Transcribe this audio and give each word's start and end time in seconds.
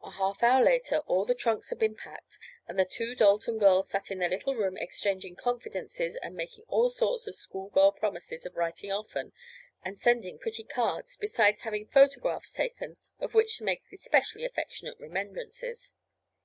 A 0.00 0.12
half 0.12 0.44
hour 0.44 0.62
later 0.62 0.98
all 1.08 1.24
the 1.24 1.34
trunks 1.34 1.70
had 1.70 1.80
been 1.80 1.96
packed, 1.96 2.38
and 2.68 2.78
the 2.78 2.84
two 2.84 3.16
Dalton 3.16 3.58
girls 3.58 3.88
sat 3.90 4.08
in 4.08 4.20
their 4.20 4.28
little 4.28 4.54
room 4.54 4.76
exchanging 4.76 5.34
confidences 5.34 6.14
and 6.22 6.36
making 6.36 6.66
all 6.68 6.88
sorts 6.88 7.26
of 7.26 7.34
school 7.34 7.68
girl 7.70 7.90
promises 7.90 8.46
of 8.46 8.54
writing 8.54 8.92
often, 8.92 9.32
and 9.84 9.98
sending 9.98 10.38
pretty 10.38 10.62
cards, 10.62 11.16
besides 11.16 11.62
having 11.62 11.88
photographs 11.88 12.52
taken 12.52 12.96
of 13.18 13.34
which 13.34 13.58
to 13.58 13.64
make 13.64 13.82
especially 13.92 14.44
affectionate 14.44 15.00
remembrances. 15.00 15.92